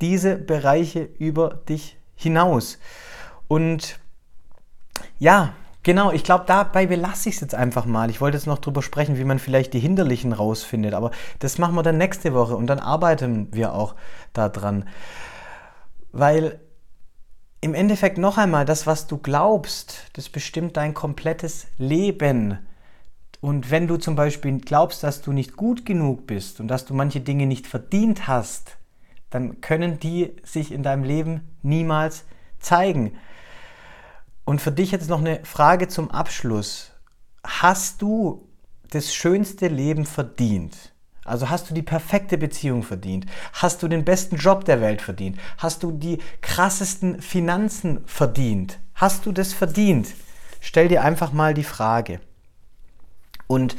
diese 0.00 0.36
Bereiche 0.36 1.10
über 1.18 1.60
dich 1.68 1.98
hinaus. 2.16 2.78
Und 3.46 4.00
ja, 5.18 5.52
genau, 5.82 6.10
ich 6.10 6.24
glaube, 6.24 6.44
dabei 6.46 6.86
belasse 6.86 7.28
ich 7.28 7.34
es 7.34 7.42
jetzt 7.42 7.54
einfach 7.54 7.84
mal. 7.84 8.08
Ich 8.08 8.22
wollte 8.22 8.38
jetzt 8.38 8.46
noch 8.46 8.60
drüber 8.60 8.80
sprechen, 8.80 9.18
wie 9.18 9.24
man 9.24 9.38
vielleicht 9.38 9.74
die 9.74 9.80
Hinderlichen 9.80 10.32
rausfindet, 10.32 10.94
aber 10.94 11.10
das 11.38 11.58
machen 11.58 11.74
wir 11.74 11.82
dann 11.82 11.98
nächste 11.98 12.32
Woche 12.32 12.56
und 12.56 12.66
dann 12.66 12.78
arbeiten 12.78 13.48
wir 13.52 13.74
auch 13.74 13.94
daran. 14.32 14.86
Weil 16.12 16.60
im 17.60 17.74
Endeffekt 17.74 18.18
noch 18.18 18.38
einmal, 18.38 18.64
das, 18.64 18.86
was 18.86 19.06
du 19.06 19.18
glaubst, 19.18 20.06
das 20.14 20.28
bestimmt 20.28 20.76
dein 20.76 20.94
komplettes 20.94 21.66
Leben. 21.76 22.58
Und 23.40 23.70
wenn 23.70 23.86
du 23.86 23.96
zum 23.96 24.16
Beispiel 24.16 24.58
glaubst, 24.60 25.02
dass 25.02 25.22
du 25.22 25.32
nicht 25.32 25.56
gut 25.56 25.84
genug 25.84 26.26
bist 26.26 26.60
und 26.60 26.68
dass 26.68 26.84
du 26.84 26.94
manche 26.94 27.20
Dinge 27.20 27.46
nicht 27.46 27.66
verdient 27.66 28.26
hast, 28.26 28.76
dann 29.30 29.60
können 29.60 29.98
die 29.98 30.36
sich 30.42 30.72
in 30.72 30.82
deinem 30.82 31.04
Leben 31.04 31.56
niemals 31.62 32.24
zeigen. 32.58 33.12
Und 34.44 34.60
für 34.60 34.72
dich 34.72 34.90
jetzt 34.90 35.08
noch 35.08 35.20
eine 35.20 35.44
Frage 35.44 35.88
zum 35.88 36.10
Abschluss. 36.10 36.92
Hast 37.44 38.02
du 38.02 38.48
das 38.90 39.14
schönste 39.14 39.68
Leben 39.68 40.04
verdient? 40.04 40.89
Also 41.24 41.50
hast 41.50 41.70
du 41.70 41.74
die 41.74 41.82
perfekte 41.82 42.38
Beziehung 42.38 42.82
verdient? 42.82 43.26
Hast 43.52 43.82
du 43.82 43.88
den 43.88 44.04
besten 44.04 44.36
Job 44.36 44.64
der 44.64 44.80
Welt 44.80 45.02
verdient? 45.02 45.38
Hast 45.58 45.82
du 45.82 45.92
die 45.92 46.18
krassesten 46.40 47.20
Finanzen 47.20 48.02
verdient? 48.06 48.78
Hast 48.94 49.26
du 49.26 49.32
das 49.32 49.52
verdient? 49.52 50.08
Stell 50.60 50.88
dir 50.88 51.02
einfach 51.02 51.32
mal 51.32 51.54
die 51.54 51.64
Frage. 51.64 52.20
Und 53.46 53.76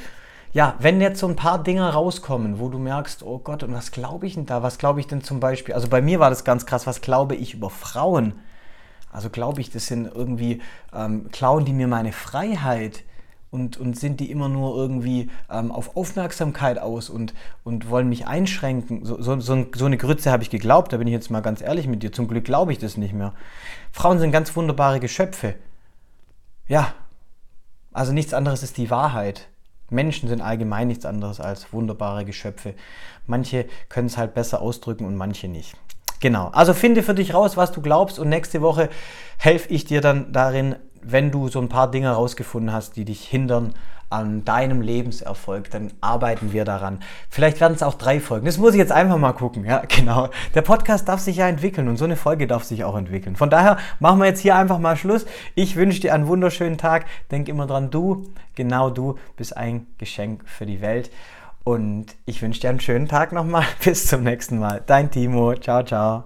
ja, 0.54 0.76
wenn 0.80 1.00
jetzt 1.00 1.20
so 1.20 1.28
ein 1.28 1.36
paar 1.36 1.64
Dinge 1.64 1.94
rauskommen, 1.94 2.60
wo 2.60 2.68
du 2.68 2.78
merkst, 2.78 3.24
oh 3.24 3.40
Gott, 3.40 3.64
und 3.64 3.74
was 3.74 3.92
glaube 3.92 4.28
ich 4.28 4.34
denn 4.34 4.46
da? 4.46 4.64
Was 4.64 4.78
glaube 4.78 5.00
ich 5.00 5.08
denn 5.08 5.24
zum 5.24 5.40
Beispiel? 5.40 5.74
Also 5.74 5.88
bei 5.88 6.02
mir 6.02 6.20
war 6.20 6.30
das 6.30 6.44
ganz 6.44 6.66
krass, 6.66 6.88
was 6.88 7.02
glaube 7.02 7.36
ich 7.36 7.54
über 7.54 7.70
Frauen? 7.70 8.34
Also 9.12 9.30
glaube 9.30 9.62
ich, 9.62 9.70
das 9.70 9.88
sind 9.88 10.12
irgendwie, 10.14 10.62
ähm, 10.94 11.30
klauen 11.32 11.66
die 11.66 11.74
mir 11.74 11.88
meine 11.88 12.12
Freiheit? 12.12 13.04
Und, 13.52 13.78
und 13.78 14.00
sind 14.00 14.22
die 14.22 14.32
immer 14.32 14.50
nur 14.50 14.76
irgendwie 14.76 15.30
ähm, 15.50 15.72
auf 15.72 15.98
Aufmerksamkeit 15.98 16.80
aus 16.80 17.10
und, 17.10 17.34
und 17.64 17.90
wollen 17.90 18.08
mich 18.08 18.26
einschränken. 18.26 19.06
So, 19.06 19.22
so, 19.22 19.40
so, 19.40 19.66
so 19.76 19.86
eine 19.86 19.98
Grütze 19.98 20.32
habe 20.32 20.42
ich 20.42 20.50
geglaubt, 20.50 20.94
da 20.94 20.98
bin 20.98 21.08
ich 21.08 21.14
jetzt 21.14 21.30
mal 21.30 21.42
ganz 21.42 21.62
ehrlich 21.62 21.86
mit 21.86 22.02
dir. 22.02 22.14
Zum 22.14 22.30
Glück 22.30 22.46
glaube 22.46 22.72
ich 22.72 22.80
das 22.80 22.96
nicht 22.96 23.14
mehr. 23.14 23.34
Frauen 23.92 24.20
sind 24.20 24.32
ganz 24.32 24.56
wunderbare 24.56 25.02
Geschöpfe. 25.02 25.56
Ja, 26.68 26.94
also 27.92 28.14
nichts 28.14 28.34
anderes 28.34 28.64
ist 28.64 28.78
die 28.78 28.90
Wahrheit. 28.90 29.50
Menschen 29.90 30.30
sind 30.30 30.40
allgemein 30.40 30.88
nichts 30.88 31.06
anderes 31.06 31.42
als 31.42 31.74
wunderbare 31.74 32.24
Geschöpfe. 32.24 32.74
Manche 33.28 33.66
können 33.90 34.08
es 34.08 34.18
halt 34.18 34.34
besser 34.34 34.62
ausdrücken 34.62 35.06
und 35.06 35.18
manche 35.18 35.50
nicht. 35.50 35.76
Genau. 36.22 36.48
Also 36.54 36.74
finde 36.74 37.04
für 37.04 37.16
dich 37.16 37.34
raus, 37.34 37.58
was 37.58 37.74
du 37.74 37.82
glaubst 37.82 38.18
und 38.18 38.30
nächste 38.30 38.62
Woche 38.62 38.90
helfe 39.38 39.68
ich 39.74 39.84
dir 39.84 40.00
dann 40.00 40.32
darin, 40.32 40.78
wenn 41.04 41.32
du 41.32 41.48
so 41.48 41.60
ein 41.60 41.70
paar 41.70 41.90
Dinge 41.90 42.08
herausgefunden 42.08 42.74
hast, 42.74 42.96
die 42.96 43.06
dich 43.06 43.28
hindern 43.28 43.74
an 44.12 44.44
deinem 44.44 44.82
Lebenserfolg, 44.82 45.72
dann 45.72 45.92
arbeiten 46.02 46.52
wir 46.52 46.66
daran. 46.66 47.00
Vielleicht 47.30 47.62
werden 47.62 47.74
es 47.74 47.82
auch 47.82 47.94
drei 47.94 48.20
Folgen. 48.20 48.46
Das 48.46 48.58
muss 48.58 48.74
ich 48.74 48.78
jetzt 48.78 48.92
einfach 48.92 49.18
mal 49.18 49.32
gucken. 49.32 49.64
Ja, 49.66 49.84
genau. 49.88 50.30
Der 50.54 50.62
Podcast 50.62 51.08
darf 51.08 51.22
sich 51.22 51.38
ja 51.38 51.48
entwickeln 51.48 51.88
und 51.88 51.98
so 51.98 52.06
eine 52.06 52.18
Folge 52.18 52.46
darf 52.46 52.64
sich 52.64 52.84
auch 52.84 52.98
entwickeln. 52.98 53.36
Von 53.36 53.50
daher 53.50 53.78
machen 54.00 54.20
wir 54.20 54.26
jetzt 54.26 54.42
hier 54.42 54.56
einfach 54.56 54.80
mal 54.80 54.98
Schluss. 54.98 55.26
Ich 55.56 55.76
wünsche 55.78 56.02
dir 56.02 56.14
einen 56.14 56.28
wunderschönen 56.28 56.78
Tag. 56.78 57.06
Denk 57.32 57.48
immer 57.48 57.68
dran, 57.68 57.90
du, 57.90 58.28
genau 58.54 58.90
du, 58.90 59.18
bist 59.38 59.56
ein 59.56 59.88
Geschenk 59.98 60.44
für 60.46 60.66
die 60.66 60.82
Welt. 60.82 61.10
Und 61.64 62.08
ich 62.26 62.42
wünsche 62.42 62.60
dir 62.60 62.70
einen 62.70 62.80
schönen 62.80 63.08
Tag 63.08 63.32
nochmal. 63.32 63.64
Bis 63.84 64.08
zum 64.08 64.24
nächsten 64.24 64.60
Mal. 64.60 64.82
Dein 64.86 65.10
Timo. 65.10 65.56
Ciao, 65.56 65.84
ciao. 65.84 66.26